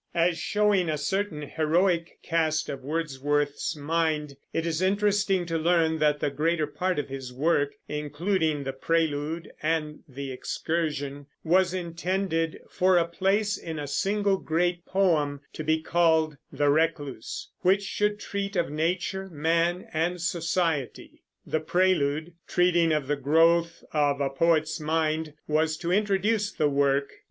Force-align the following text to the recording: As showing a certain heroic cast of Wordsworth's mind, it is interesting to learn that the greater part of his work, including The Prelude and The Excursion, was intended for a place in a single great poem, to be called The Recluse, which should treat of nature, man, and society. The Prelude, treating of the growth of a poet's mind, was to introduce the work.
As 0.15 0.39
showing 0.39 0.89
a 0.89 0.97
certain 0.97 1.43
heroic 1.43 2.17
cast 2.23 2.69
of 2.69 2.83
Wordsworth's 2.83 3.75
mind, 3.75 4.35
it 4.51 4.65
is 4.65 4.81
interesting 4.81 5.45
to 5.45 5.59
learn 5.59 5.99
that 5.99 6.19
the 6.19 6.31
greater 6.31 6.65
part 6.65 6.97
of 6.97 7.07
his 7.07 7.31
work, 7.31 7.75
including 7.87 8.63
The 8.63 8.73
Prelude 8.73 9.51
and 9.61 9.99
The 10.07 10.31
Excursion, 10.31 11.27
was 11.43 11.75
intended 11.75 12.61
for 12.67 12.97
a 12.97 13.07
place 13.07 13.59
in 13.59 13.77
a 13.77 13.85
single 13.85 14.37
great 14.37 14.83
poem, 14.87 15.41
to 15.53 15.63
be 15.63 15.83
called 15.83 16.35
The 16.51 16.71
Recluse, 16.71 17.51
which 17.59 17.83
should 17.83 18.19
treat 18.19 18.55
of 18.55 18.71
nature, 18.71 19.27
man, 19.29 19.85
and 19.93 20.19
society. 20.19 21.21
The 21.45 21.59
Prelude, 21.59 22.33
treating 22.47 22.91
of 22.91 23.05
the 23.05 23.15
growth 23.17 23.83
of 23.93 24.19
a 24.19 24.31
poet's 24.31 24.79
mind, 24.79 25.35
was 25.47 25.77
to 25.77 25.91
introduce 25.91 26.51
the 26.51 26.69
work. 26.69 27.13